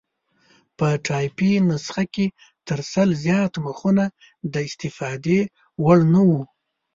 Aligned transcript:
په 0.77 0.87
ټایپي 1.05 1.51
نسخه 1.69 2.03
کې 2.13 2.25
تر 2.67 2.79
سل 2.93 3.09
زیات 3.25 3.53
مخونه 3.65 4.03
د 4.53 4.55
استفادې 4.67 5.39
وړ 5.83 5.99
نه 6.13 6.21
وو. 6.27 6.41